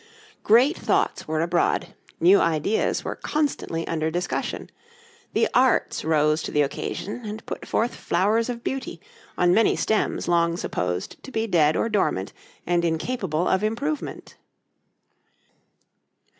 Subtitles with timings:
[0.41, 4.71] Great thoughts were abroad, new ideas were constantly under discussion,
[5.33, 8.99] the Arts rose to the occasion and put forth flowers of beauty
[9.37, 12.33] on many stems long supposed to be dead or dormant
[12.65, 14.37] and incapable of improvement.